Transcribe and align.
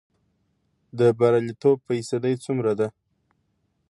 د 0.99 1.01
بریالیتوب 1.19 1.77
فیصدی 1.87 2.35
څومره 2.45 2.71
ده؟ 2.79 2.87